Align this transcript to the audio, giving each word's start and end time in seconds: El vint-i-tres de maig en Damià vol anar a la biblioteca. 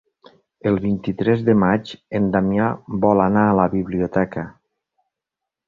El 0.69 0.79
vint-i-tres 0.85 1.43
de 1.49 1.55
maig 1.65 1.91
en 2.21 2.25
Damià 2.37 2.71
vol 3.05 3.23
anar 3.29 3.45
a 3.51 3.55
la 3.63 3.69
biblioteca. 3.77 4.49